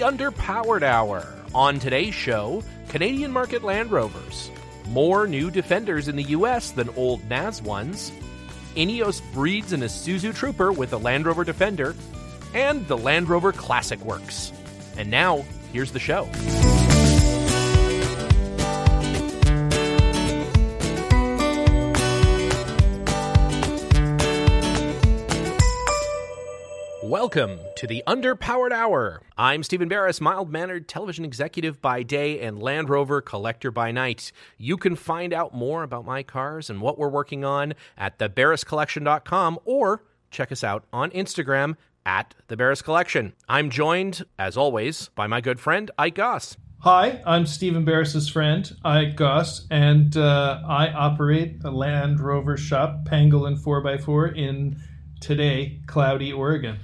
[0.00, 1.26] The Underpowered Hour.
[1.54, 4.50] On today's show, Canadian market Land Rovers,
[4.88, 8.10] more new Defenders in the US than old NAS ones,
[8.76, 11.94] Ineos breeds an Isuzu Trooper with a Land Rover Defender,
[12.54, 14.52] and the Land Rover Classic Works.
[14.96, 16.24] And now, here's the show.
[27.20, 29.20] Welcome to the Underpowered Hour.
[29.36, 34.32] I'm Stephen Barris, mild mannered television executive by day and Land Rover collector by night.
[34.56, 39.58] You can find out more about my cars and what we're working on at thebarriscollection.com
[39.66, 43.34] or check us out on Instagram at the Barris Collection.
[43.46, 46.56] I'm joined, as always, by my good friend Ike Goss.
[46.78, 53.04] Hi, I'm Stephen Barris's friend, Ike Goss, and uh, I operate a Land Rover shop,
[53.04, 54.80] Pangolin 4x4, in
[55.20, 56.78] today, cloudy Oregon.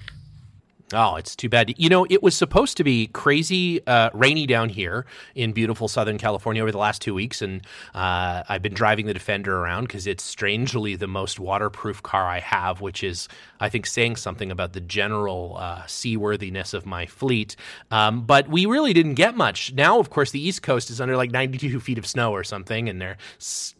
[0.92, 1.74] Oh, it's too bad.
[1.78, 6.16] You know, it was supposed to be crazy uh, rainy down here in beautiful Southern
[6.16, 7.62] California over the last two weeks, and
[7.92, 12.38] uh, I've been driving the Defender around because it's strangely the most waterproof car I
[12.38, 13.26] have, which is,
[13.58, 17.56] I think, saying something about the general uh, seaworthiness of my fleet.
[17.90, 19.72] Um, but we really didn't get much.
[19.72, 22.88] Now, of course, the East Coast is under like 92 feet of snow or something,
[22.88, 23.16] and they're,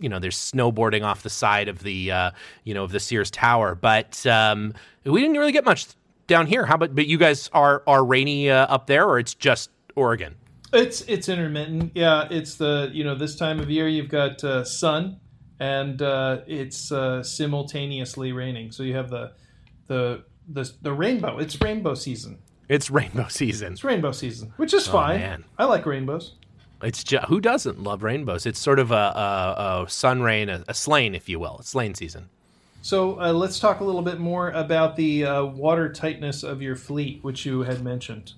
[0.01, 2.31] you know, they're snowboarding off the side of the, uh,
[2.65, 3.77] you know, of the Sears Tower.
[3.77, 5.87] But um, we didn't really get much
[6.27, 6.67] down here.
[6.67, 10.37] How about but you guys are are rainy uh, up there, or it's just Oregon?
[10.73, 11.92] It's it's intermittent.
[11.95, 15.20] Yeah, it's the you know this time of year you've got uh, sun
[15.59, 18.73] and uh, it's uh, simultaneously raining.
[18.73, 19.33] So you have the
[19.86, 21.39] the the the rainbow.
[21.39, 22.39] It's rainbow season.
[22.69, 23.73] It's rainbow season.
[23.73, 25.20] It's rainbow season, which is fine.
[25.20, 25.45] man.
[25.59, 26.35] I like rainbows.
[26.83, 28.45] It's just, who doesn't love rainbows?
[28.45, 31.57] It's sort of a, a, a sun rain, a, a slain, if you will.
[31.61, 32.29] It's slain season.
[32.86, 36.77] So uh, let's talk a little bit more about the uh, water tightness of your
[36.77, 38.35] fleet, which you had mentioned.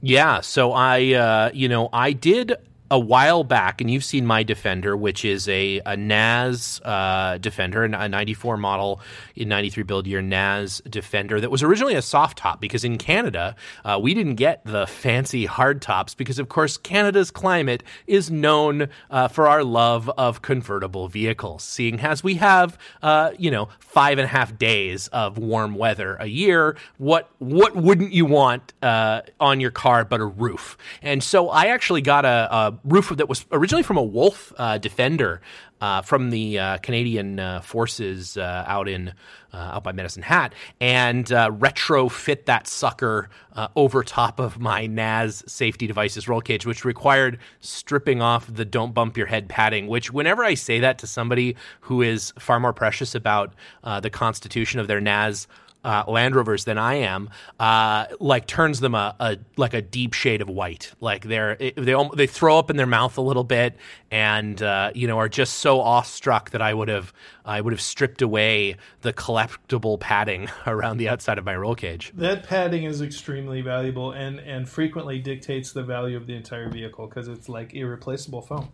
[0.00, 2.56] Yeah, so I, uh, you know, I did
[2.90, 7.84] a while back, and you've seen my Defender, which is a, a NAS uh, Defender,
[7.84, 9.00] a 94 model
[9.36, 13.54] in 93 build year NAS Defender that was originally a soft top because in Canada,
[13.84, 18.88] uh, we didn't get the fancy hard tops because, of course, Canada's climate is known
[19.10, 24.18] uh, for our love of convertible vehicles, seeing as we have, uh, you know, five
[24.18, 26.76] and a half days of warm weather a year.
[26.98, 30.76] What, what wouldn't you want uh, on your car but a roof?
[31.02, 34.78] And so I actually got a, a roof that was originally from a Wolf uh,
[34.78, 35.40] Defender
[35.80, 39.12] uh, from the uh, Canadian forces out in
[39.52, 43.28] out by Medicine Hat, and retrofit that sucker
[43.74, 48.94] over top of my NAS safety devices roll cage, which required stripping off the "Don't
[48.94, 49.86] Bump Your Head" padding.
[49.86, 54.80] Which, whenever I say that to somebody who is far more precious about the constitution
[54.80, 55.46] of their NAS
[55.84, 60.12] uh, Land Rovers than I am, uh, like turns them a, a, like a deep
[60.12, 60.92] shade of white.
[61.00, 63.76] Like they're they they throw up in their mouth a little bit,
[64.10, 67.12] and uh, you know are just so awestruck that I would have
[67.44, 72.12] I would have stripped away the collectible padding around the outside of my roll cage.
[72.14, 77.06] That padding is extremely valuable and and frequently dictates the value of the entire vehicle
[77.06, 78.72] because it's like irreplaceable foam.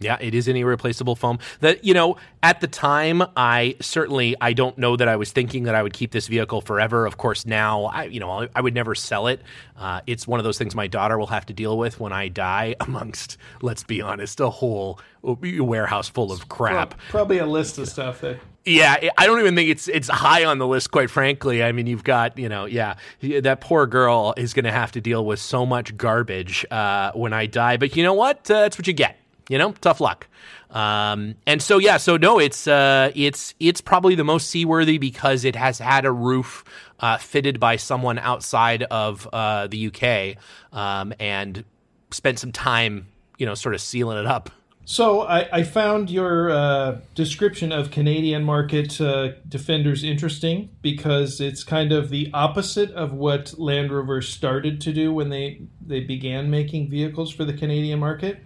[0.00, 1.38] Yeah, it is an irreplaceable foam.
[1.60, 5.64] That you know, at the time, I certainly I don't know that I was thinking
[5.64, 7.06] that I would keep this vehicle forever.
[7.06, 9.40] Of course, now I you know I, would never sell it.
[9.76, 12.28] Uh, it's one of those things my daughter will have to deal with when I
[12.28, 12.74] die.
[12.80, 16.98] Amongst, let's be honest, a whole warehouse full of crap.
[17.08, 20.58] Probably a list of stuff that yeah, I don't even think it's it's high on
[20.58, 21.62] the list, quite frankly.
[21.62, 25.00] I mean, you've got you know, yeah, that poor girl is going to have to
[25.00, 27.76] deal with so much garbage uh, when I die.
[27.76, 28.50] But you know what?
[28.50, 29.18] Uh, that's what you get
[29.48, 30.26] you know, tough luck.
[30.70, 35.44] Um, and so yeah, so no, it's uh, it's it's probably the most seaworthy because
[35.44, 36.64] it has had a roof
[37.00, 40.36] uh, fitted by someone outside of uh, the UK
[40.76, 41.64] um, and
[42.10, 43.06] spent some time,
[43.38, 44.50] you know, sort of sealing it up.
[44.86, 51.64] So I, I found your uh, description of Canadian market uh, defenders interesting because it's
[51.64, 56.50] kind of the opposite of what Land Rover started to do when they they began
[56.50, 58.42] making vehicles for the Canadian market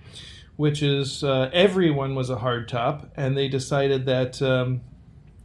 [0.58, 4.81] which is uh, everyone was a hardtop, and they decided that um,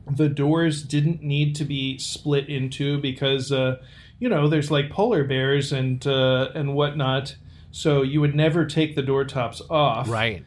[0.09, 3.77] the doors didn't need to be split into because uh,
[4.17, 7.35] you know there's like polar bears and uh, and whatnot,
[7.69, 10.09] so you would never take the door tops off.
[10.09, 10.43] Right.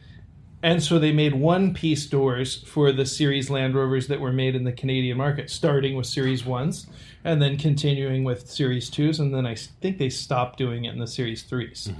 [0.63, 4.55] And so they made one piece doors for the Series Land Rovers that were made
[4.55, 6.87] in the Canadian market, starting with Series 1s
[7.23, 9.19] and then continuing with Series 2s.
[9.19, 11.93] And then I think they stopped doing it in the Series 3s.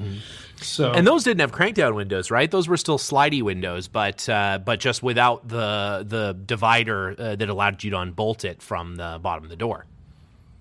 [0.56, 2.50] So, And those didn't have crankdown windows, right?
[2.50, 7.50] Those were still slidey windows, but uh, but just without the the divider uh, that
[7.50, 9.86] allowed you to unbolt it from the bottom of the door.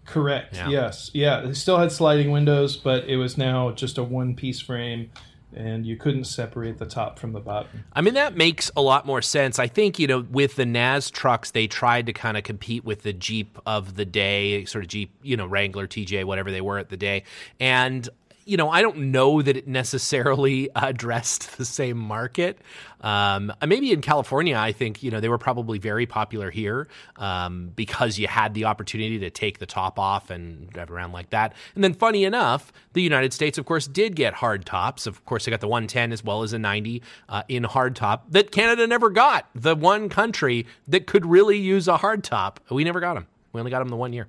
[0.04, 0.54] correct.
[0.54, 0.68] Yeah.
[0.68, 1.10] Yes.
[1.14, 1.40] Yeah.
[1.40, 5.10] They still had sliding windows, but it was now just a one piece frame
[5.56, 7.84] and you couldn't separate the top from the bottom.
[7.92, 9.58] I mean, that makes a lot more sense.
[9.58, 13.02] I think, you know, with the NAS trucks, they tried to kind of compete with
[13.02, 16.78] the Jeep of the day, sort of Jeep, you know, Wrangler, TJ, whatever they were
[16.78, 17.24] at the day.
[17.58, 18.08] And,
[18.46, 22.58] you know, I don't know that it necessarily addressed the same market.
[23.00, 27.72] Um, maybe in California, I think, you know, they were probably very popular here um,
[27.74, 31.54] because you had the opportunity to take the top off and drive around like that.
[31.74, 35.06] And then, funny enough, the United States, of course, did get hard tops.
[35.06, 38.30] Of course, they got the 110 as well as a 90 uh, in hard top
[38.30, 39.48] that Canada never got.
[39.54, 43.26] The one country that could really use a hard top, we never got them.
[43.52, 44.28] We only got them the one year.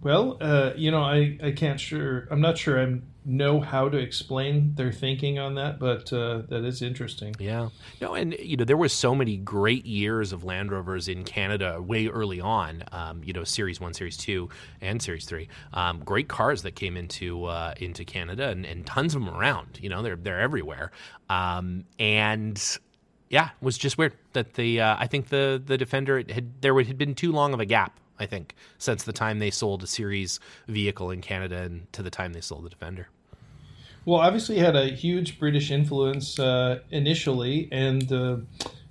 [0.00, 2.28] Well, uh, you know, I, I can't sure.
[2.30, 6.64] I'm not sure I know how to explain their thinking on that, but uh, that
[6.64, 7.34] is interesting.
[7.38, 7.68] Yeah.
[8.00, 11.82] No, and you know, there was so many great years of Land Rovers in Canada
[11.82, 12.84] way early on.
[12.92, 14.48] Um, you know, Series One, Series Two,
[14.80, 15.48] and Series Three.
[15.74, 19.78] Um, great cars that came into uh, into Canada, and, and tons of them around.
[19.82, 20.92] You know, they're they're everywhere.
[21.28, 22.78] Um, and
[23.30, 26.80] yeah, it was just weird that the uh, I think the the Defender had there
[26.80, 27.98] had been too long of a gap.
[28.18, 32.10] I think since the time they sold a series vehicle in Canada and to the
[32.10, 33.08] time they sold the Defender.
[34.04, 38.36] Well, obviously, had a huge British influence uh, initially, and uh,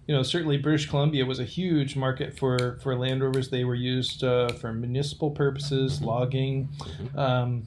[0.06, 3.50] you know certainly British Columbia was a huge market for for Land Rovers.
[3.50, 6.70] They were used uh, for municipal purposes, logging,
[7.16, 7.64] um,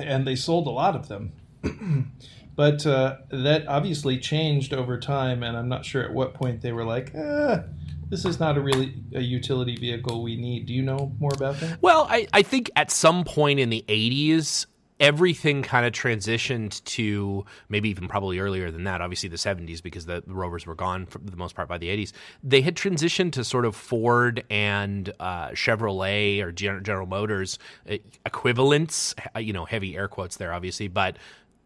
[0.00, 1.32] and they sold a lot of them.
[2.56, 6.72] but uh, that obviously changed over time, and I'm not sure at what point they
[6.72, 7.60] were like, eh,
[8.08, 10.66] this is not a really a utility vehicle we need.
[10.66, 11.80] Do you know more about that?
[11.82, 14.66] Well, I, I think at some point in the 80s,
[14.98, 20.06] everything kind of transitioned to maybe even probably earlier than that, obviously the 70s, because
[20.06, 22.12] the, the Rovers were gone for the most part by the 80s.
[22.42, 27.58] They had transitioned to sort of Ford and uh, Chevrolet or Gen- General Motors
[27.90, 31.16] uh, equivalents, uh, you know, heavy air quotes there, obviously, but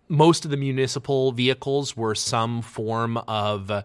[0.08, 3.84] most of the municipal vehicles were some form of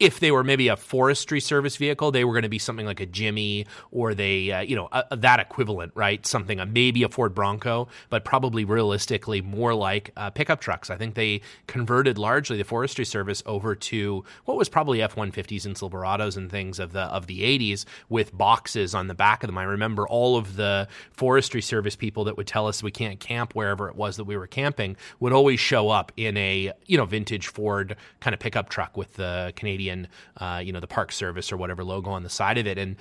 [0.00, 3.00] if they were maybe a forestry service vehicle, they were going to be something like
[3.00, 6.24] a Jimmy or they, uh, you know, that equivalent, right?
[6.26, 10.88] Something, maybe a Ford Bronco, but probably realistically more like uh, pickup trucks.
[10.88, 15.30] I think they converted largely the forestry service over to what was probably F one
[15.30, 19.42] fifties and Silverados and things of the of the eighties with boxes on the back
[19.42, 19.58] of them.
[19.58, 23.54] I remember all of the forestry service people that would tell us we can't camp
[23.54, 27.04] wherever it was that we were camping would always show up in a you know
[27.04, 29.89] vintage Ford kind of pickup truck with the Canadian
[30.36, 32.78] uh, you know, the Park Service or whatever logo on the side of it.
[32.78, 32.96] And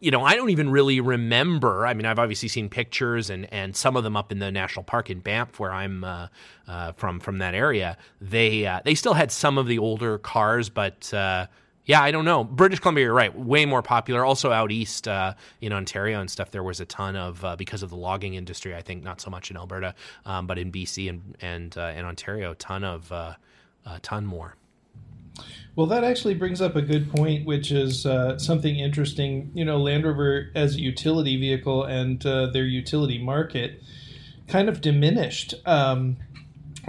[0.00, 1.86] you know, I don't even really remember.
[1.86, 4.82] I mean, I've obviously seen pictures and, and some of them up in the national
[4.84, 6.28] park in Banff, where I'm uh,
[6.66, 7.98] uh, from from that area.
[8.20, 11.46] They uh, they still had some of the older cars, but uh,
[11.84, 12.44] yeah, I don't know.
[12.44, 14.24] British Columbia, you're right, way more popular.
[14.24, 17.82] Also out east uh, in Ontario and stuff, there was a ton of uh, because
[17.82, 18.74] of the logging industry.
[18.74, 19.94] I think not so much in Alberta,
[20.24, 23.36] um, but in BC and and in Ontario, a ton of a
[24.00, 24.56] ton more.
[25.76, 29.50] Well, that actually brings up a good point, which is uh, something interesting.
[29.54, 33.80] You know, Land Rover as a utility vehicle and uh, their utility market
[34.48, 36.16] kind of diminished, um,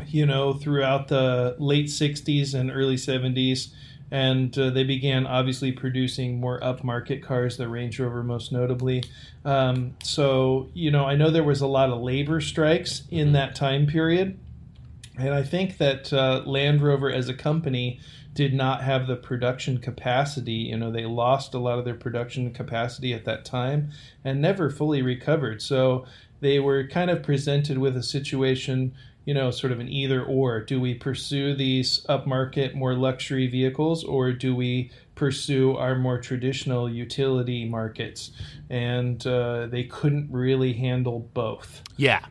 [0.07, 3.69] you know, throughout the late 60s and early 70s.
[4.13, 9.05] And uh, they began obviously producing more upmarket cars, the Range Rover most notably.
[9.45, 13.55] Um, so, you know, I know there was a lot of labor strikes in that
[13.55, 14.37] time period.
[15.17, 18.01] And I think that uh, Land Rover as a company
[18.33, 20.53] did not have the production capacity.
[20.53, 23.91] You know, they lost a lot of their production capacity at that time
[24.23, 25.61] and never fully recovered.
[25.61, 26.05] So
[26.39, 28.93] they were kind of presented with a situation,
[29.25, 30.61] you know, sort of an either or.
[30.61, 36.89] Do we pursue these upmarket, more luxury vehicles, or do we pursue our more traditional
[36.89, 38.31] utility markets?
[38.69, 41.83] And uh, they couldn't really handle both.
[41.97, 42.25] Yeah.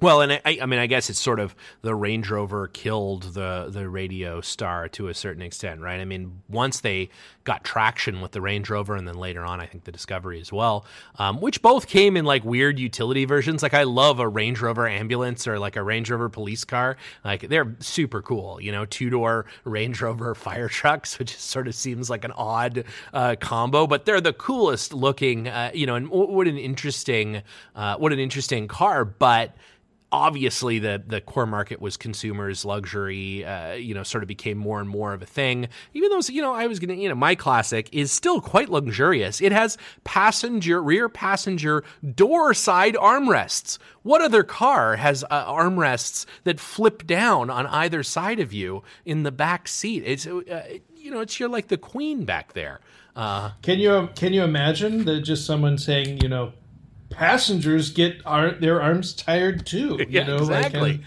[0.00, 3.66] Well, and I, I mean, I guess it's sort of the Range Rover killed the
[3.68, 6.00] the radio star to a certain extent, right?
[6.00, 7.08] I mean, once they
[7.42, 10.52] got traction with the Range Rover, and then later on, I think the Discovery as
[10.52, 10.84] well,
[11.18, 13.60] um, which both came in like weird utility versions.
[13.60, 16.96] Like I love a Range Rover ambulance or like a Range Rover police car.
[17.24, 21.74] Like they're super cool, you know, two door Range Rover fire trucks, which sort of
[21.74, 26.08] seems like an odd uh, combo, but they're the coolest looking, uh, you know, and
[26.08, 27.42] what an interesting,
[27.74, 29.56] uh, what an interesting car, but
[30.10, 34.80] obviously the the core market was consumers luxury uh, you know sort of became more
[34.80, 35.68] and more of a thing.
[35.94, 39.40] Even though you know i was gonna you know my classic is still quite luxurious.
[39.40, 41.84] It has passenger rear passenger
[42.14, 43.78] door side armrests.
[44.02, 49.22] What other car has uh, armrests that flip down on either side of you in
[49.22, 50.02] the back seat?
[50.06, 52.80] It's uh, you know it's you're like the queen back there.
[53.14, 56.52] Uh, can you can you imagine that just someone saying you know
[57.10, 59.96] passengers get our, their arms tired too.
[59.98, 60.80] You yeah, know, exactly.
[60.80, 61.00] Like,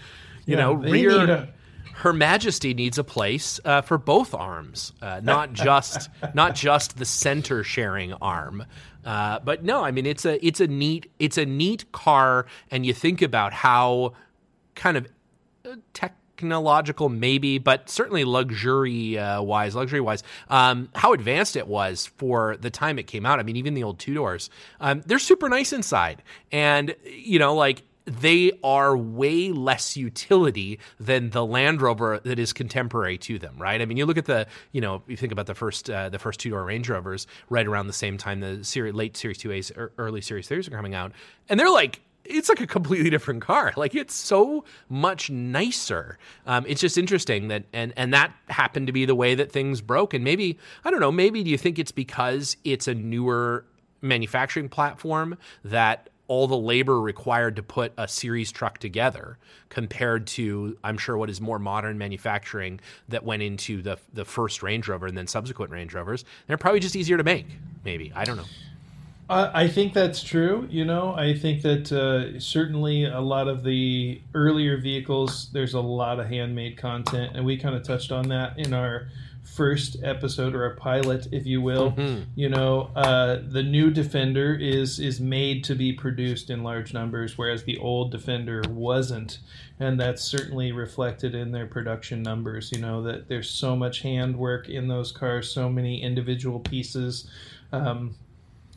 [0.46, 1.30] you yeah, know, rear.
[1.30, 1.48] A...
[1.94, 7.04] Her Majesty needs a place uh, for both arms, uh, not just not just the
[7.04, 8.64] center sharing arm.
[9.04, 12.84] Uh, but no, I mean it's a it's a neat it's a neat car, and
[12.84, 14.14] you think about how
[14.74, 15.06] kind of
[15.64, 21.68] uh, tech technological, maybe, but certainly luxury uh, wise, luxury wise, um, how advanced it
[21.68, 23.38] was for the time it came out.
[23.38, 27.54] I mean, even the old two doors, um, they're super nice inside, and you know,
[27.54, 33.54] like they are way less utility than the Land Rover that is contemporary to them,
[33.58, 33.80] right?
[33.80, 36.18] I mean, you look at the, you know, you think about the first uh, the
[36.18, 39.52] first two door Range Rovers right around the same time the series, late Series Two
[39.52, 41.12] A's, early Series Threes are coming out,
[41.48, 43.72] and they're like it's like a completely different car.
[43.82, 46.18] Like it's so much nicer.
[46.46, 49.80] Um, it's just interesting that, and and that happened to be the way that things
[49.80, 50.14] broke.
[50.14, 51.10] And maybe I don't know.
[51.10, 53.64] Maybe do you think it's because it's a newer
[54.02, 59.36] manufacturing platform that all the labor required to put a series truck together
[59.68, 64.62] compared to I'm sure what is more modern manufacturing that went into the the first
[64.62, 66.24] Range Rover and then subsequent Range Rovers.
[66.46, 67.46] They're probably just easier to make.
[67.84, 68.46] Maybe I don't know.
[69.32, 70.66] I think that's true.
[70.70, 75.80] You know, I think that uh, certainly a lot of the earlier vehicles, there's a
[75.80, 79.08] lot of handmade content, and we kind of touched on that in our
[79.44, 81.92] first episode or a pilot, if you will.
[81.92, 82.22] Mm-hmm.
[82.34, 87.36] You know, uh, the new Defender is is made to be produced in large numbers,
[87.36, 89.38] whereas the old Defender wasn't,
[89.78, 92.70] and that's certainly reflected in their production numbers.
[92.72, 97.28] You know that there's so much handwork in those cars, so many individual pieces.
[97.72, 98.16] Um,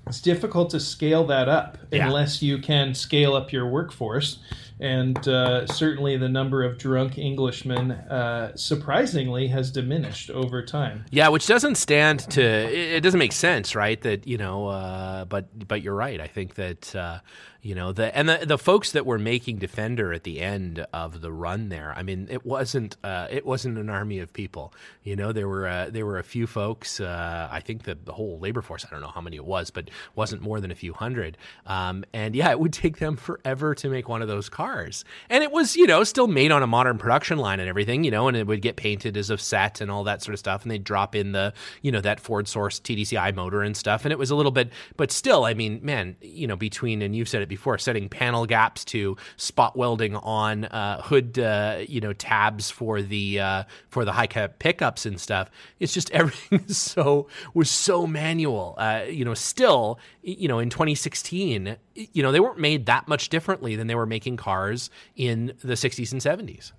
[0.08, 2.06] it's difficult to scale that up yeah.
[2.06, 4.40] unless you can scale up your workforce.
[4.80, 11.06] And uh, certainly the number of drunk Englishmen, uh, surprisingly, has diminished over time.
[11.12, 14.00] Yeah, which doesn't stand to, it, doesn't make sense, right?
[14.02, 16.20] That, you know, uh, but, but you're right.
[16.20, 17.20] I think that, uh,
[17.66, 21.22] you know the and the the folks that were making defender at the end of
[21.22, 24.72] the run there i mean it wasn't uh, it wasn't an army of people.
[25.04, 28.14] You know there were uh, there were a few folks uh, i think the, the
[28.14, 30.76] whole labor force i don't know how many it was but wasn't more than a
[30.76, 31.40] few hundred.
[31.66, 35.04] Um, and yeah it would take them forever to make one of those cars.
[35.32, 38.12] And it was you know still made on a modern production line and everything you
[38.12, 40.62] know and it would get painted as a set and all that sort of stuff.
[40.62, 44.06] And they'd drop in the you know that ford source tdci motor and stuff.
[44.06, 47.16] And it was a little bit but still i mean man you know between and
[47.16, 52.02] you've said it before setting panel gaps to spot welding on uh, hood, uh, you
[52.02, 55.50] know, tabs for the uh, for the high cap pickups and stuff.
[55.80, 58.76] It's just everything so was so manual.
[58.78, 63.30] Uh, you know, still, you know, in 2016, you know, they weren't made that much
[63.30, 66.72] differently than they were making cars in the 60s and 70s.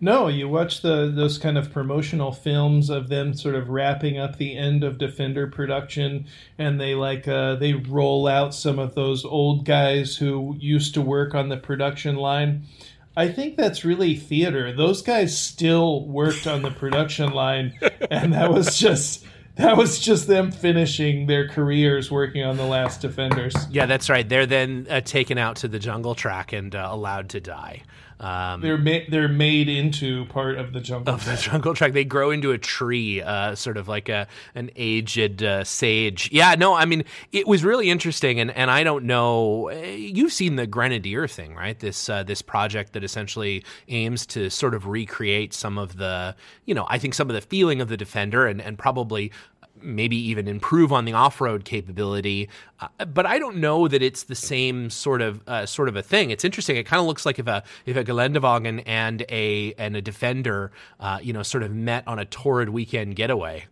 [0.00, 4.36] No, you watch the those kind of promotional films of them sort of wrapping up
[4.36, 6.26] the end of Defender production,
[6.58, 11.00] and they like uh, they roll out some of those old guys who used to
[11.00, 12.64] work on the production line.
[13.16, 14.72] I think that's really theater.
[14.72, 17.72] Those guys still worked on the production line,
[18.10, 19.24] and that was just
[19.56, 23.54] that was just them finishing their careers working on the last Defenders.
[23.70, 24.28] Yeah, that's right.
[24.28, 27.82] They're then uh, taken out to the jungle track and uh, allowed to die.
[28.20, 31.92] Um, they're ma- they're made into part of the jungle of the jungle track.
[31.92, 36.30] They grow into a tree, uh, sort of like a an aged uh, sage.
[36.32, 39.68] Yeah, no, I mean it was really interesting, and, and I don't know.
[39.68, 41.78] Eh, you've seen the Grenadier thing, right?
[41.78, 46.74] This uh, this project that essentially aims to sort of recreate some of the, you
[46.74, 49.32] know, I think some of the feeling of the Defender, and and probably
[49.84, 52.48] maybe even improve on the off-road capability.
[52.80, 56.02] Uh, but I don't know that it's the same sort of uh, sort of a
[56.02, 56.30] thing.
[56.30, 56.76] It's interesting.
[56.76, 60.72] It kind of looks like if a if a Geländewagen and a and a Defender,
[61.00, 63.66] uh, you know, sort of met on a torrid weekend getaway.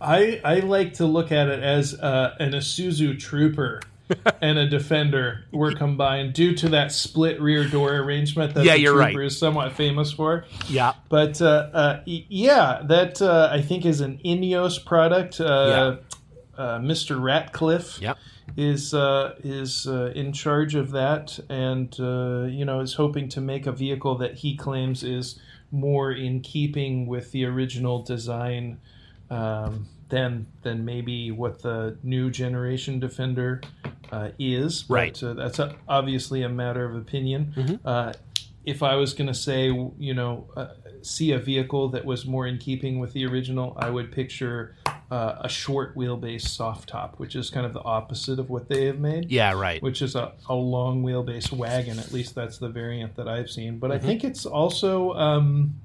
[0.00, 3.80] I I like to look at it as uh, an Isuzu Trooper
[4.42, 8.80] and a Defender were combined due to that split rear door arrangement that Yeah, the
[8.80, 9.26] you're Trooper right.
[9.26, 10.44] is somewhat famous for.
[10.68, 10.94] Yeah.
[11.08, 15.40] But uh, uh, yeah, that uh, I think is an Ineos product.
[15.40, 15.96] Uh,
[16.58, 17.18] uh, Mr.
[17.20, 18.18] Ratcliffe Yep.
[18.56, 23.40] is uh, is uh, in charge of that, and uh, you know is hoping to
[23.40, 25.40] make a vehicle that he claims is
[25.72, 28.78] more in keeping with the original design
[29.30, 33.60] um, than than maybe what the new generation Defender
[34.12, 34.82] uh, is.
[34.82, 35.22] But, Right.
[35.22, 37.80] uh, that's a, obviously a matter of opinion.
[37.84, 38.12] Uh,
[38.64, 39.66] if I was going to say,
[39.98, 40.66] you know, uh,
[41.02, 44.76] see a vehicle that was more in keeping with the original, I would picture
[45.10, 48.84] uh, a short wheelbase soft top, which is kind of the opposite of what they
[48.84, 49.30] have made.
[49.30, 49.82] Yeah, right.
[49.82, 51.98] Which is a, a long wheelbase wagon.
[51.98, 53.78] At least that's the variant that I've seen.
[53.78, 54.04] But Mm-hmm.
[54.04, 55.80] I think it's also um,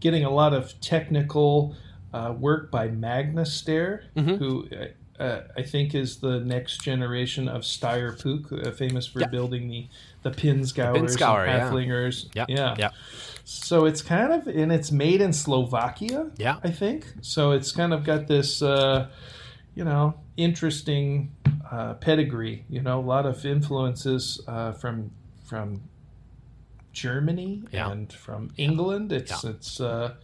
[0.00, 1.76] getting a lot of technical
[2.12, 4.34] uh, work by Magna Steyr, Mm-hmm.
[4.36, 9.20] who uh, uh, I think is the next generation of Steyr Puch, uh, famous for
[9.20, 9.28] Yeah.
[9.28, 9.88] building the
[10.22, 12.44] the Pinzgauers Pinzgauer, and yeah.
[12.48, 12.56] Yeah.
[12.56, 12.90] yeah, Yeah.
[13.44, 16.30] So it's kind of and it's made in Slovakia.
[16.36, 16.58] Yeah.
[16.64, 17.52] I think so.
[17.52, 19.06] It's kind of got this, uh,
[19.74, 21.30] you know, interesting
[21.70, 22.64] uh, pedigree.
[22.68, 25.12] You know, a lot of influences uh, from
[25.44, 25.80] from
[26.92, 27.90] Germany Yeah.
[27.90, 29.12] and from England.
[29.12, 30.14] It's it's uh,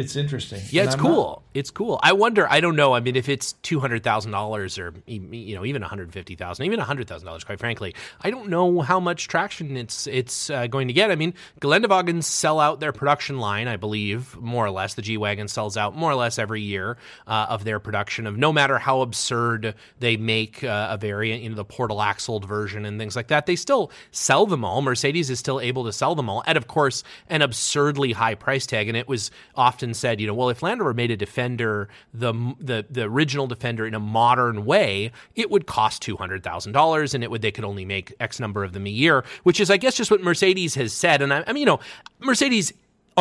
[0.00, 0.60] it's interesting.
[0.70, 1.42] Yeah, it's I'm not- cool.
[1.52, 1.98] It's cool.
[2.02, 2.46] I wonder.
[2.48, 2.92] I don't know.
[2.92, 6.36] I mean, if it's two hundred thousand dollars, or you know, even one hundred fifty
[6.36, 10.48] thousand, even hundred thousand dollars, quite frankly, I don't know how much traction it's it's
[10.50, 11.10] uh, going to get.
[11.10, 14.94] I mean, Geländewagens sell out their production line, I believe, more or less.
[14.94, 18.36] The G wagon sells out more or less every year uh, of their production of
[18.38, 22.84] no matter how absurd they make uh, a variant, you know, the portal axled version
[22.84, 23.46] and things like that.
[23.46, 24.82] They still sell them all.
[24.82, 28.66] Mercedes is still able to sell them all, at of course an absurdly high price
[28.66, 28.86] tag.
[28.86, 32.32] And it was often said, you know, well, if Land Rover made a Defender, the
[32.58, 37.14] the the original Defender in a modern way, it would cost two hundred thousand dollars,
[37.14, 39.70] and it would they could only make X number of them a year, which is,
[39.70, 41.22] I guess, just what Mercedes has said.
[41.22, 41.80] And I, I mean, you know,
[42.20, 42.72] Mercedes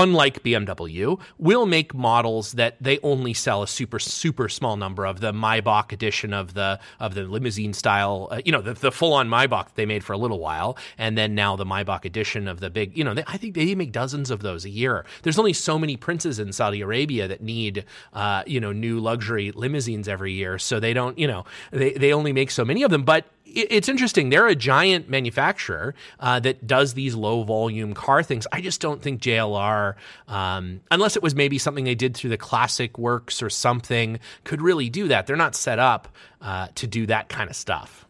[0.01, 5.19] unlike BMW, will make models that they only sell a super super small number of.
[5.19, 9.13] The Maybach edition of the of the limousine style, uh, you know, the, the full
[9.13, 12.47] on Maybach that they made for a little while, and then now the Maybach edition
[12.47, 12.97] of the big.
[12.97, 15.05] You know, they, I think they make dozens of those a year.
[15.23, 19.51] There's only so many princes in Saudi Arabia that need, uh, you know, new luxury
[19.51, 22.91] limousines every year, so they don't, you know, they they only make so many of
[22.91, 24.29] them, but it's interesting.
[24.29, 28.47] They're a giant manufacturer uh, that does these low volume car things.
[28.51, 29.95] I just don't think JLR,
[30.27, 34.61] um, unless it was maybe something they did through the classic works or something, could
[34.61, 35.27] really do that.
[35.27, 36.07] They're not set up
[36.41, 38.05] uh, to do that kind of stuff.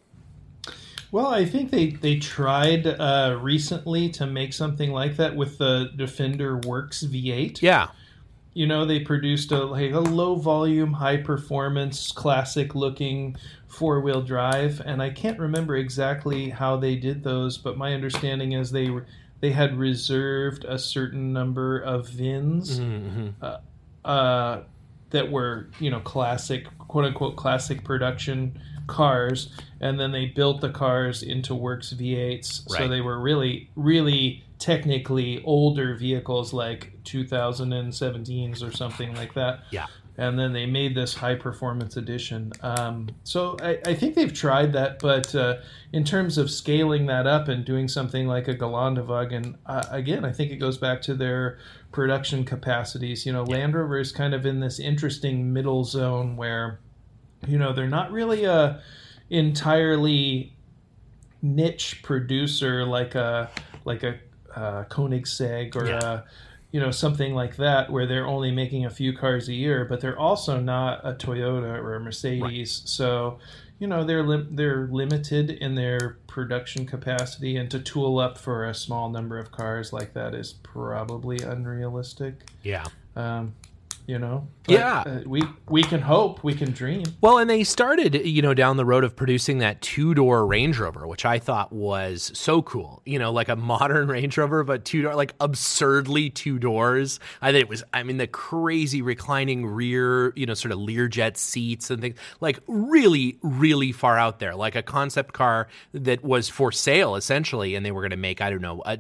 [1.12, 5.90] Well, I think they they tried uh, recently to make something like that with the
[5.96, 7.62] Defender Works V8.
[7.62, 7.88] Yeah.
[8.54, 14.22] You know, they produced a like a low volume, high performance, classic looking four wheel
[14.22, 18.90] drive, and I can't remember exactly how they did those, but my understanding is they
[18.90, 19.06] were
[19.42, 22.80] they had reserved a certain number of VINs
[23.42, 23.60] uh,
[24.04, 24.64] uh,
[25.12, 30.70] that were you know classic quote unquote classic production cars, and then they built the
[30.70, 38.72] cars into Works V8s, so they were really really technically older vehicles like 2017s or
[38.72, 39.86] something like that Yeah.
[40.18, 42.52] and then they made this high performance edition.
[42.62, 45.58] Um, so I, I think they've tried that, but uh,
[45.94, 50.34] in terms of scaling that up and doing something like a Gelandewagen, uh, again, I
[50.34, 51.58] think it goes back to their
[51.94, 53.26] production capacities.
[53.26, 56.80] You know, Land Rover is kind of in this interesting middle zone where,
[57.48, 58.82] you know, they're not really a
[59.30, 60.54] entirely
[61.42, 63.50] niche producer like a
[63.86, 64.20] like a
[64.56, 66.00] uh, Koenigsegg or Yeah.
[66.04, 66.24] a
[66.72, 70.02] you know something like that where they're only making a few cars a year, but
[70.02, 72.84] they're also not a Toyota or a Mercedes.
[72.86, 73.40] So
[73.80, 78.66] you know they're lim- they're limited in their production capacity, and to tool up for
[78.66, 82.36] a small number of cars like that is probably unrealistic.
[82.62, 82.86] Yeah.
[83.16, 83.56] Um,
[84.10, 85.04] you know, Yeah.
[85.06, 87.04] uh, we we can hope, we can dream.
[87.22, 90.76] Well, and they started, you know, down the road of producing that two door Range
[90.80, 93.04] Rover, which I thought was so cool.
[93.06, 97.20] You know, like a modern Range Rover, but two door, like absurdly two doors.
[97.40, 101.38] I think it was, I mean, the crazy reclining rear, you know, sort of Learjet
[101.38, 106.50] seats and things, like really, really far out there, like a concept car that was
[106.50, 108.98] for sale essentially, and they were going to make, I don't know, a,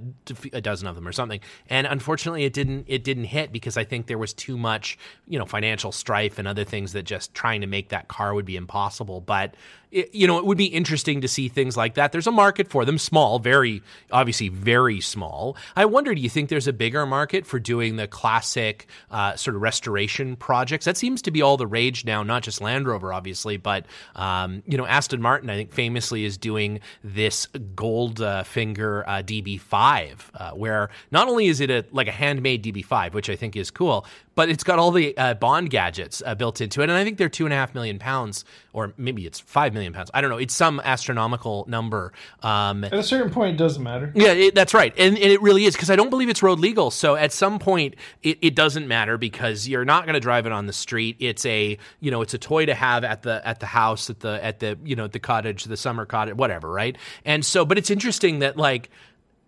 [0.54, 1.39] a dozen of them or something.
[1.67, 5.40] And unfortunately, it didn't, it didn't hit because I think there was too much, you
[5.40, 8.56] know, financial strife and other things that just trying to make that car would be
[8.56, 9.22] impossible.
[9.22, 9.56] But
[9.91, 12.12] it, you know, it would be interesting to see things like that.
[12.12, 15.58] There's a market for them, small, very obviously very small.
[15.75, 19.56] I wonder, do you think there's a bigger market for doing the classic uh, sort
[19.56, 20.86] of restoration projects?
[20.86, 24.63] That seems to be all the rage now, not just Land Rover, obviously, but um,
[24.67, 30.19] you know, Aston Martin, I think, famously is doing this Gold uh, Finger uh, DB5,
[30.36, 33.71] uh, where not only is it a like a handmade DB5, which I think is
[33.71, 37.04] cool, but it's got all the uh, Bond gadgets uh, built into it, and I
[37.04, 40.12] think they're two and a half million pounds, or maybe it's five million pounds.
[40.13, 40.38] I don't know.
[40.38, 42.13] It's some astronomical number.
[42.42, 44.12] Um, at a certain point, it doesn't matter.
[44.15, 46.60] Yeah, it, that's right, and, and, it really is because I don't believe it's road
[46.60, 46.92] legal.
[46.92, 50.52] So at some point, it, it doesn't matter because you're not going to drive it
[50.52, 51.18] on the street.
[51.20, 54.20] It's a you know it's a toy to have at the at the house at
[54.20, 56.98] the at the you know the cottage, the summer cottage, whatever, right?
[57.26, 58.89] And so, but it's interesting that like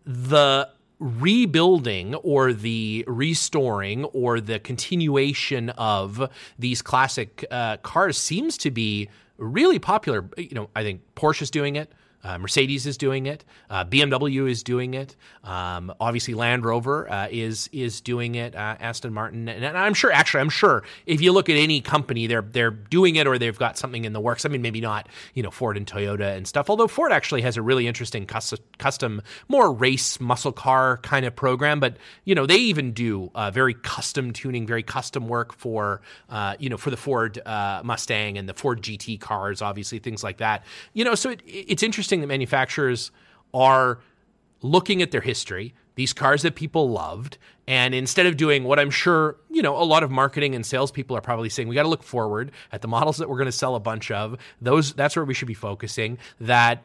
[0.06, 0.70] the
[1.02, 9.10] rebuilding or the restoring or the continuation of these classic uh, cars seems to be
[9.42, 10.30] really popular.
[10.38, 11.92] You know, I think Porsche's doing it.
[12.24, 13.44] Uh, Mercedes is doing it.
[13.70, 15.16] Uh, BMW is doing it.
[15.44, 18.56] Um, obviously, Land Rover uh, is is doing it.
[18.56, 20.12] Uh, Aston Martin, and, and, I'm sure.
[20.12, 23.58] Actually, I'm sure if you look at any company, they're they're doing it or they've
[23.58, 24.46] got something in the works.
[24.46, 26.70] I mean, maybe not you know Ford and Toyota and stuff.
[26.70, 31.36] Although Ford actually has a really interesting custom, custom more race muscle car kind of
[31.36, 31.80] program.
[31.80, 36.56] But you know they even do uh, very custom tuning, very custom work for uh,
[36.60, 39.62] you know for the Ford Mustang and the Ford GT cars.
[39.62, 40.64] Obviously, things like that.
[40.94, 43.12] You know, so it, it's interesting interesting that manufacturers
[43.54, 44.00] are
[44.62, 48.92] looking at their history, these cars that people loved, and instead of doing what I'm
[48.92, 51.90] sure, you know, a lot of marketing and salespeople are probably saying, we got to
[51.90, 54.38] look forward at the models that we're going to sell a bunch of.
[54.62, 56.18] Those that's where we should be focusing.
[56.40, 56.84] That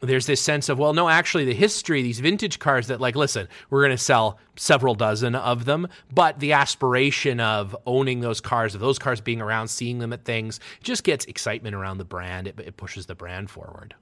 [0.00, 3.48] there's this sense of well no actually the history these vintage cars that like listen
[3.68, 8.76] we're going to sell several dozen of them but the aspiration of owning those cars
[8.76, 12.46] of those cars being around seeing them at things just gets excitement around the brand
[12.46, 13.94] it, it pushes the brand forward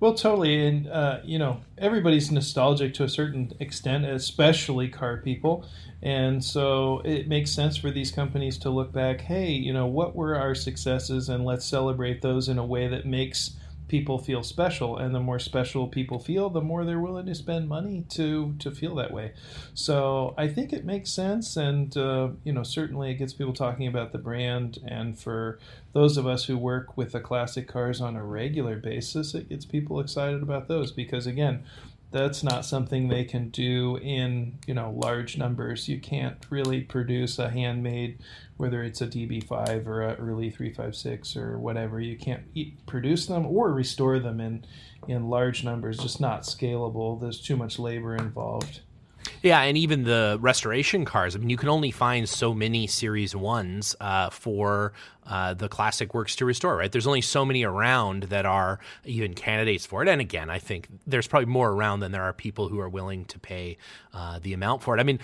[0.00, 5.66] well, totally, and uh, you know everybody's nostalgic to a certain extent, especially car people,
[6.02, 9.20] and so it makes sense for these companies to look back.
[9.20, 13.04] Hey, you know what were our successes, and let's celebrate those in a way that
[13.04, 13.52] makes
[13.90, 17.68] people feel special and the more special people feel the more they're willing to spend
[17.68, 19.32] money to to feel that way.
[19.74, 23.88] So i think it makes sense and uh, you know certainly it gets people talking
[23.88, 25.58] about the brand and for
[25.92, 29.64] those of us who work with the classic cars on a regular basis it gets
[29.64, 31.64] people excited about those because again
[32.10, 37.38] that's not something they can do in you know large numbers you can't really produce
[37.38, 38.18] a handmade
[38.60, 41.98] whether it's a DB5 or a early 356 or whatever.
[41.98, 44.66] You can't eat, produce them or restore them in
[45.08, 45.96] in large numbers.
[45.96, 47.18] Just not scalable.
[47.18, 48.80] There's too much labor involved.
[49.42, 51.34] Yeah, and even the restoration cars.
[51.34, 54.92] I mean, you can only find so many Series Ones uh, for
[55.30, 56.76] uh, the classic works to restore.
[56.76, 56.92] Right?
[56.92, 60.08] There's only so many around that are even candidates for it.
[60.08, 63.24] And again, I think there's probably more around than there are people who are willing
[63.26, 63.78] to pay
[64.12, 65.00] uh, the amount for it.
[65.00, 65.20] I mean,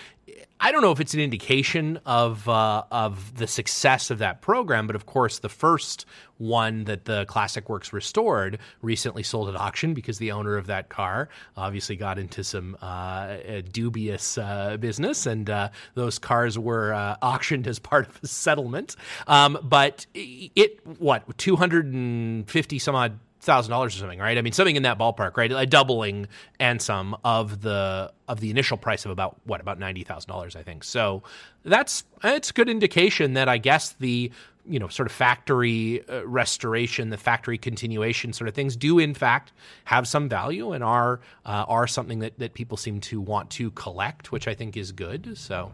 [0.59, 4.87] I don't know if it's an indication of uh, of the success of that program,
[4.87, 6.07] but of course, the first
[6.39, 10.89] one that the Classic Works restored recently sold at auction because the owner of that
[10.89, 13.37] car obviously got into some uh,
[13.71, 18.97] dubious uh, business, and uh, those cars were uh, auctioned as part of a settlement.
[19.27, 24.37] Um, but it what two hundred and fifty some odd thousand dollars or something, right?
[24.37, 25.51] I mean, something in that ballpark, right?
[25.51, 26.27] A doubling
[26.59, 30.57] and some of the of the initial price of about what about ninety thousand dollars,
[30.57, 30.85] I think.
[30.85, 31.23] So
[31.65, 34.31] that's it's a good indication that I guess the
[34.69, 39.15] you know sort of factory uh, restoration, the factory continuation sort of things do in
[39.15, 39.53] fact
[39.85, 43.71] have some value and are uh, are something that that people seem to want to
[43.71, 45.39] collect, which I think is good.
[45.39, 45.73] So.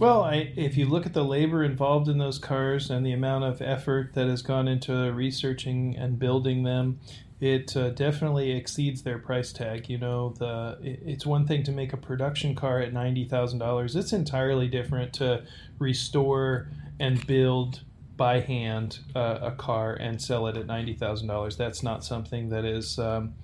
[0.00, 3.44] Well, I, if you look at the labor involved in those cars and the amount
[3.44, 6.98] of effort that has gone into researching and building them,
[7.40, 9.88] it uh, definitely exceeds their price tag.
[9.88, 13.60] You know, the it, it's one thing to make a production car at ninety thousand
[13.60, 13.94] dollars.
[13.94, 15.44] It's entirely different to
[15.78, 17.82] restore and build
[18.16, 21.56] by hand uh, a car and sell it at ninety thousand dollars.
[21.56, 23.34] That's not something that is, um,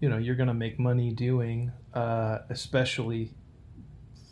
[0.00, 3.30] you know, you're going to make money doing, uh, especially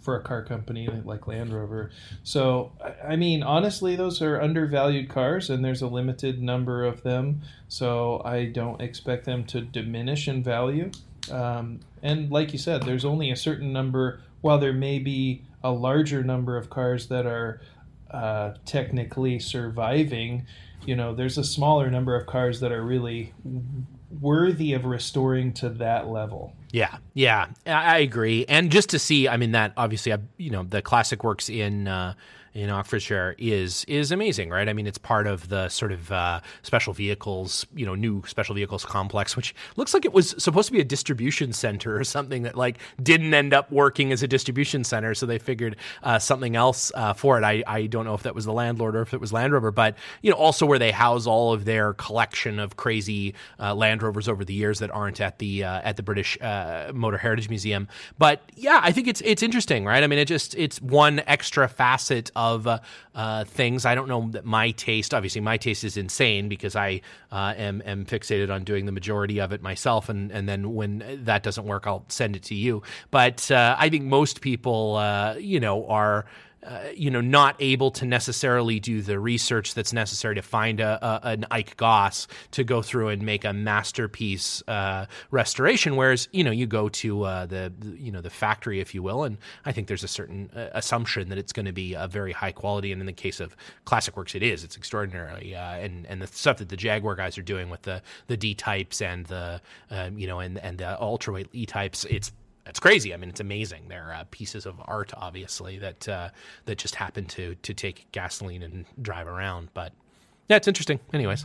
[0.03, 1.91] for a car company like Land Rover.
[2.25, 2.73] So,
[3.07, 7.41] I mean, honestly, those are undervalued cars, and there's a limited number of them.
[7.69, 10.91] So, I don't expect them to diminish in value.
[11.31, 15.71] Um, and like you said, there's only a certain number, while there may be a
[15.71, 17.61] larger number of cars that are
[18.11, 20.47] uh, technically surviving,
[20.85, 23.33] you know, there's a smaller number of cars that are really
[24.21, 26.55] worthy of restoring to that level.
[26.71, 28.45] Yeah, yeah, I agree.
[28.49, 31.89] And just to see, I mean, that obviously, I you know, the classic works in.
[31.89, 32.15] Uh,
[32.55, 34.69] in Oxfordshire is is amazing, right?
[34.69, 38.55] I mean, it's part of the sort of uh, special vehicles, you know, new special
[38.55, 42.43] vehicles complex, which looks like it was supposed to be a distribution center or something
[42.43, 46.55] that like didn't end up working as a distribution center, so they figured uh, something
[46.55, 47.45] else uh, for it.
[47.45, 49.71] I I don't know if that was the landlord or if it was Land Rover,
[49.71, 54.03] but you know, also where they house all of their collection of crazy uh, Land
[54.03, 57.49] Rovers over the years that aren't at the uh, at the British uh, Motor Heritage
[57.49, 57.89] Museum.
[58.19, 60.05] But yeah, I think it's it's interesting, right?
[60.05, 62.79] I mean, it just it's one extra facet of uh,
[63.15, 63.85] uh, things.
[63.85, 67.01] I don't know that my taste, obviously, my taste is insane because I
[67.31, 70.09] uh, am, am fixated on doing the majority of it myself.
[70.09, 72.83] And, and then when that doesn't work, I'll send it to you.
[73.11, 75.01] But uh, I think most people,
[75.39, 76.27] you know, are
[76.65, 80.99] uh, you know, not able to necessarily do the research that's necessary to find a,
[81.05, 85.97] a an Ike Goss to go through and make a masterpiece uh, restoration.
[85.97, 89.25] Whereas, you know, you go to uh, the, you know the factory, if you will,
[89.25, 92.33] and I think there's a certain uh, assumption that it's going to be a very
[92.33, 92.93] high quality.
[92.93, 94.63] And in the case of Classic Works, it is.
[94.63, 98.03] It's extraordinary, uh, and and the stuff that the Jaguar guys are doing with the
[98.29, 102.33] the D types and the um, you know and and the ultraweight E types, it's
[102.73, 103.13] it's crazy.
[103.13, 103.89] I mean, it's amazing.
[103.89, 106.31] They're uh, pieces of art, obviously, that uh,
[106.65, 109.69] that just happen to to take gasoline and drive around.
[109.75, 109.93] But
[110.49, 110.99] yeah, it's interesting.
[111.13, 111.45] Anyways.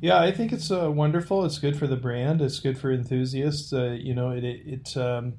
[0.00, 1.44] Yeah, I think it's uh, wonderful.
[1.44, 2.42] It's good for the brand.
[2.42, 3.72] It's good for enthusiasts.
[3.72, 5.34] Uh, you know, it it, it um,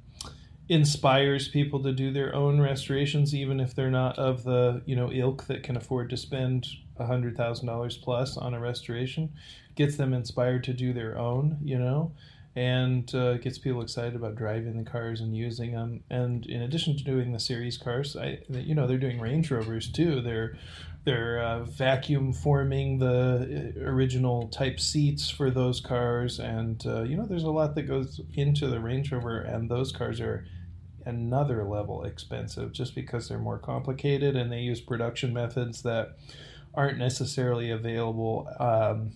[0.70, 5.12] inspires people to do their own restorations, even if they're not of the you know
[5.12, 6.66] ilk that can afford to spend
[6.98, 9.34] hundred thousand dollars plus on a restoration.
[9.76, 11.58] Gets them inspired to do their own.
[11.62, 12.14] You know
[12.56, 16.04] and uh, gets people excited about driving the cars and using them.
[16.10, 19.90] And in addition to doing the series cars, I you know they're doing Range Rovers
[19.90, 20.22] too.
[20.22, 20.58] They're
[21.04, 27.16] they're uh, vacuum forming the uh, original type seats for those cars, and uh, you
[27.16, 30.46] know there's a lot that goes into the Range Rover, and those cars are
[31.06, 36.16] another level expensive just because they're more complicated and they use production methods that
[36.76, 39.12] aren't necessarily available um,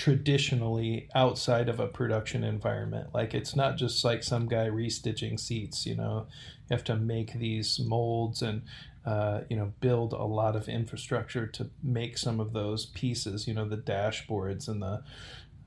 [0.00, 3.08] traditionally outside of a production environment.
[3.12, 6.26] Like it's not just like some guy restitching seats, you know,
[6.70, 8.62] you have to make these molds and
[9.04, 13.52] uh, you know build a lot of infrastructure to make some of those pieces, you
[13.52, 15.02] know, the dashboards and the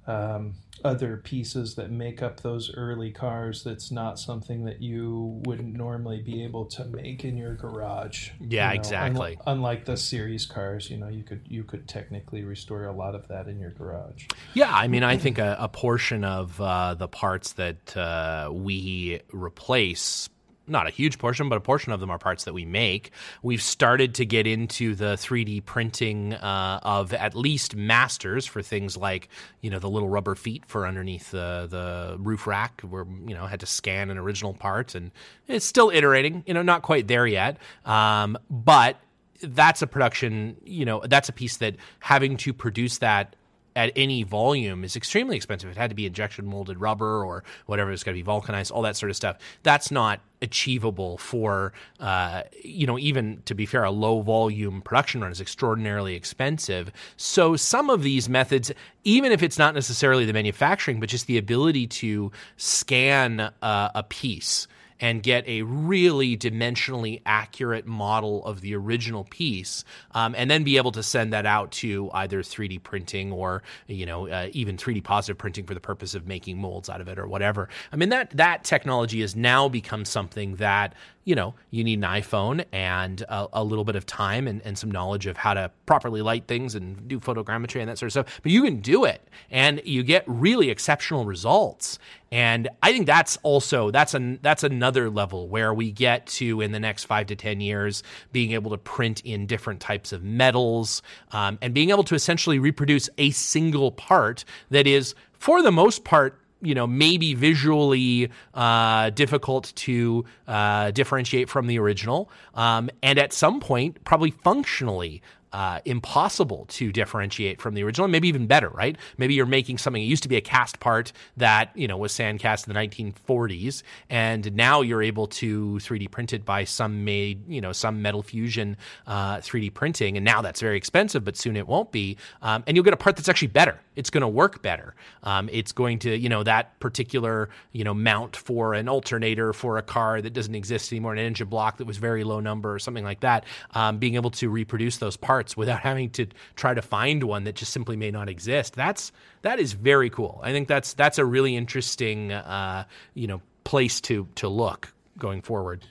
[0.07, 5.65] um, other pieces that make up those early cars that's not something that you would
[5.65, 9.37] normally be able to make in your garage yeah you know, exactly.
[9.47, 13.15] un- unlike the series cars you know you could you could technically restore a lot
[13.15, 14.27] of that in your garage.
[14.53, 19.21] Yeah i mean i think a, a portion of uh, the parts that uh, we
[19.31, 20.29] replace
[20.67, 23.11] not a huge portion, but a portion of them are parts that we make.
[23.41, 28.95] We've started to get into the 3D printing uh, of at least masters for things
[28.95, 29.29] like,
[29.61, 33.45] you know, the little rubber feet for underneath the, the roof rack where, you know,
[33.45, 35.11] had to scan an original part and
[35.47, 37.57] it's still iterating, you know, not quite there yet.
[37.85, 38.97] Um, but
[39.41, 43.35] that's a production, you know, that's a piece that having to produce that
[43.75, 45.69] at any volume is extremely expensive.
[45.69, 47.91] It had to be injection molded rubber or whatever.
[47.91, 49.37] It's got to be vulcanized, all that sort of stuff.
[49.63, 55.21] That's not achievable for, uh, you know, even to be fair, a low volume production
[55.21, 56.91] run is extraordinarily expensive.
[57.15, 58.71] So some of these methods,
[59.03, 64.03] even if it's not necessarily the manufacturing, but just the ability to scan uh, a
[64.03, 64.67] piece
[64.99, 70.77] and get a really dimensionally accurate model of the original piece, um, and then be
[70.77, 75.03] able to send that out to either 3D printing or you know uh, even 3D
[75.03, 77.69] positive printing for the purpose of making molds out of it or whatever.
[77.91, 80.93] I mean that that technology has now become something that
[81.25, 84.77] you know, you need an iPhone and a, a, little bit of time and, and
[84.77, 88.11] some knowledge of how to properly light things and do photogrammetry and that sort of
[88.11, 88.39] stuff.
[88.43, 91.97] But you can do it and you get really exceptional results.
[92.33, 96.71] And I think that's also that's an that's another level where we get to in
[96.71, 101.03] the next five to ten years being able to print in different types of metals
[101.31, 106.05] um, and being able to essentially reproduce a single part that is for the most
[106.05, 113.19] part you know maybe visually uh, difficult to uh, differentiate from the original, um, and
[113.19, 115.21] at some point probably functionally
[115.53, 118.97] uh, impossible to differentiate from the original, maybe even better, right?
[119.17, 120.01] Maybe you're making something.
[120.01, 123.83] It used to be a cast part that you know was sandcast in the 1940s,
[124.09, 128.23] and now you're able to 3D print it by some made you know some metal
[128.23, 132.63] fusion uh, 3D printing, and now that's very expensive, but soon it won't be, um,
[132.65, 133.79] and you'll get a part that's actually better.
[133.95, 134.95] It's going to work better.
[135.21, 139.77] Um, it's going to you know that particular you know mount for an alternator for
[139.77, 142.79] a car that doesn't exist anymore, an engine block that was very low number or
[142.79, 143.45] something like that.
[143.75, 146.25] Um, being able to reproduce those parts parts without having to
[146.55, 148.75] try to find one that just simply may not exist.
[148.75, 150.39] That's that is very cool.
[150.43, 155.41] I think that's that's a really interesting uh, you know place to to look going
[155.41, 155.85] forward.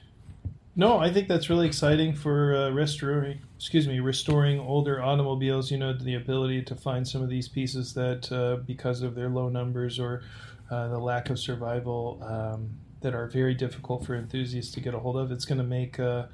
[0.74, 3.40] No, I think that's really exciting for uh, restoring.
[3.56, 5.70] Excuse me, restoring older automobiles.
[5.70, 9.28] You know, the ability to find some of these pieces that, uh, because of their
[9.28, 10.22] low numbers or
[10.70, 12.70] uh, the lack of survival, um,
[13.02, 15.30] that are very difficult for enthusiasts to get a hold of.
[15.30, 16.24] It's going to make, uh,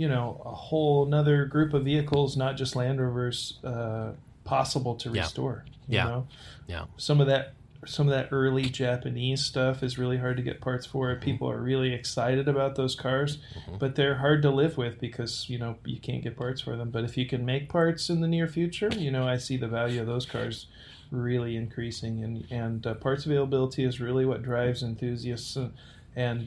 [0.00, 4.12] you know, a whole another group of vehicles, not just Land Rovers, uh,
[4.44, 5.66] possible to restore.
[5.86, 6.04] Yeah.
[6.04, 6.10] yeah.
[6.10, 6.26] Know?
[6.66, 6.84] Yeah.
[6.96, 7.52] Some of that
[7.84, 11.08] some of that early Japanese stuff is really hard to get parts for.
[11.08, 11.22] Mm-hmm.
[11.22, 13.76] People are really excited about those cars, mm-hmm.
[13.76, 16.88] but they're hard to live with because you know you can't get parts for them.
[16.88, 19.68] But if you can make parts in the near future, you know I see the
[19.68, 20.66] value of those cars
[21.10, 25.74] really increasing, and and uh, parts availability is really what drives enthusiasts and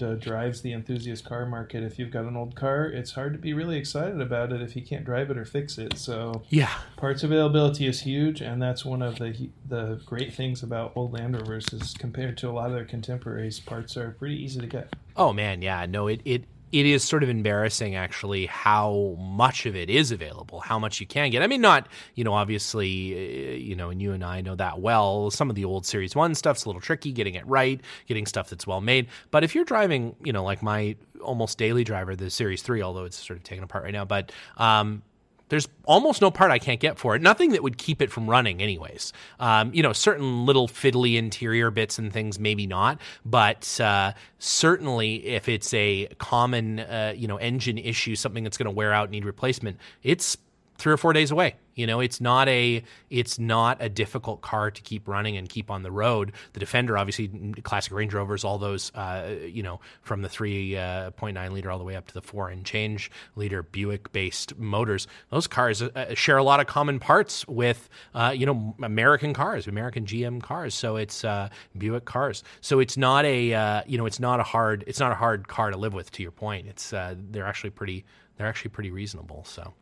[0.03, 1.83] uh, drives the enthusiast car market.
[1.83, 4.75] If you've got an old car, it's hard to be really excited about it if
[4.75, 5.97] you can't drive it or fix it.
[5.97, 10.93] So yeah, parts availability is huge, and that's one of the the great things about
[10.95, 14.59] old Land Rovers is compared to a lot of their contemporaries, parts are pretty easy
[14.59, 14.95] to get.
[15.15, 16.43] Oh man, yeah, no, it it
[16.73, 21.05] it is sort of embarrassing actually how much of it is available, how much you
[21.05, 21.43] can get.
[21.43, 24.81] I mean, not, you know, obviously, uh, you know, and you and I know that
[24.81, 25.29] well.
[25.29, 28.49] Some of the old Series 1 stuff's a little tricky getting it right, getting stuff
[28.49, 29.07] that's well made.
[29.29, 33.05] But if you're driving, you know, like my almost daily driver, the Series 3, although
[33.05, 35.03] it's sort of taken apart right now, but um,
[35.53, 37.21] there's almost no part I can't get for it.
[37.21, 39.13] Nothing that would keep it from running, anyways.
[39.39, 45.27] Um, you know, certain little fiddly interior bits and things, maybe not, but uh, certainly
[45.27, 49.11] if it's a common, uh, you know, engine issue, something that's going to wear out,
[49.11, 50.37] need replacement, it's
[50.79, 51.53] three or four days away.
[51.75, 55.71] You know, it's not a it's not a difficult car to keep running and keep
[55.71, 56.33] on the road.
[56.53, 57.29] The Defender, obviously,
[57.63, 61.83] classic Range Rovers, all those, uh, you know, from the 3.9 uh, liter all the
[61.83, 65.07] way up to the four and change liter Buick based motors.
[65.29, 69.33] Those cars uh, uh, share a lot of common parts with, uh, you know, American
[69.33, 70.73] cars, American GM cars.
[70.75, 72.43] So it's uh, Buick cars.
[72.61, 75.71] So it's not a, you know, it's not a hard, it's not a hard car
[75.71, 76.11] to live with.
[76.13, 78.05] To your point, it's they're actually pretty,
[78.37, 79.43] they're actually pretty reasonable.
[79.45, 79.73] So.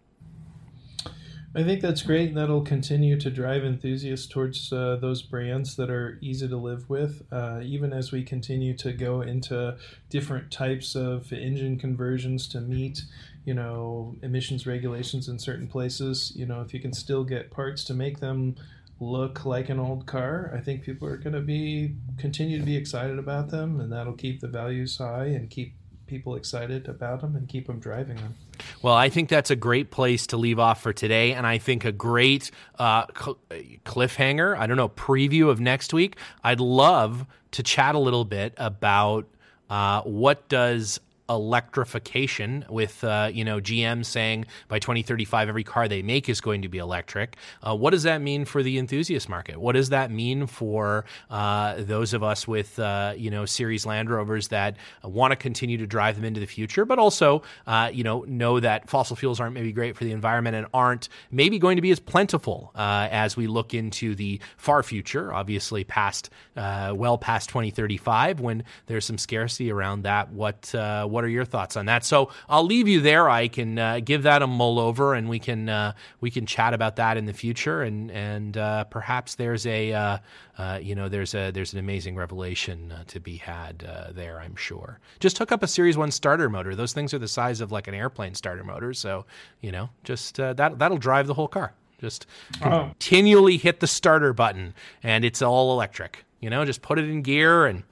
[1.54, 2.30] I think that's great.
[2.30, 6.90] And that'll continue to drive enthusiasts towards uh, those brands that are easy to live
[6.90, 9.76] with, uh, even as we continue to go into
[10.10, 13.02] different types of engine conversions to meet,
[13.44, 16.32] you know, emissions regulations in certain places.
[16.36, 18.56] You know, if you can still get parts to make them
[19.02, 22.78] look like an old car, I think people are going to be continue to be
[22.78, 25.74] excited about them, and that'll keep the values high and keep
[26.12, 28.36] people excited about them and keep them driving them.
[28.82, 31.86] Well, I think that's a great place to leave off for today, and I think
[31.86, 33.38] a great uh, cl-
[33.86, 34.58] cliffhanger.
[34.58, 36.18] I don't know preview of next week.
[36.44, 39.26] I'd love to chat a little bit about
[39.70, 41.00] uh, what does
[41.32, 46.62] electrification with uh, you know GM saying by 2035 every car they make is going
[46.62, 47.38] to be electric.
[47.66, 49.60] Uh, what does that mean for the enthusiast market?
[49.60, 54.10] What does that mean for uh, those of us with uh, you know series Land
[54.10, 58.04] Rovers that want to continue to drive them into the future, but also uh, you
[58.04, 61.78] know know that fossil fuels aren't maybe great for the environment and aren't maybe going
[61.78, 67.18] to be as plentiful uh, as we look into the far future, obviously past well
[67.18, 70.32] past 2035 when there's some scarcity around that.
[70.32, 72.04] What what what are your thoughts on that?
[72.04, 73.30] So I'll leave you there.
[73.30, 76.74] I can uh, give that a mull over, and we can uh, we can chat
[76.74, 80.18] about that in the future, and and uh, perhaps there's a uh,
[80.58, 84.40] uh, you know there's a there's an amazing revelation uh, to be had there.
[84.40, 85.00] I'm sure.
[85.20, 86.74] Just hook up a Series One starter motor.
[86.74, 89.26] Those things are the size of like an airplane starter motor, so
[89.62, 91.74] you know just that that'll drive the whole car.
[92.00, 92.26] Just
[92.64, 92.86] oh.
[92.86, 96.26] continually hit the starter button, and it's all electric.
[96.40, 97.84] You know, just put it in gear and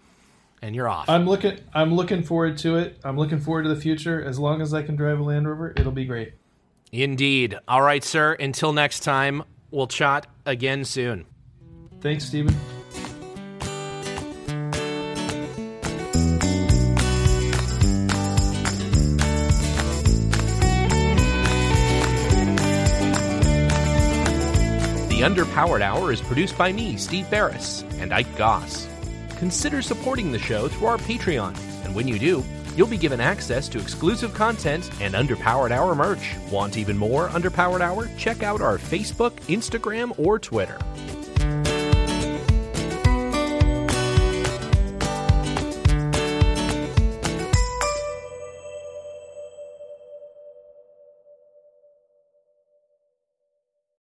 [0.61, 1.09] and you're off.
[1.09, 1.59] I'm looking.
[1.73, 2.97] I'm looking forward to it.
[3.03, 4.23] I'm looking forward to the future.
[4.23, 6.33] As long as I can drive a Land Rover, it'll be great.
[6.91, 7.57] Indeed.
[7.67, 8.33] All right, sir.
[8.33, 11.25] Until next time, we'll chat again soon.
[12.01, 12.55] Thanks, Stephen.
[25.09, 28.87] The Underpowered Hour is produced by me, Steve Barris, and Ike Goss
[29.39, 31.57] consider supporting the show through our Patreon.
[31.85, 32.43] And when you do,
[32.75, 36.35] you'll be given access to exclusive content and Underpowered Hour merch.
[36.51, 38.09] Want even more Underpowered Hour?
[38.17, 40.77] Check out our Facebook, Instagram, or Twitter.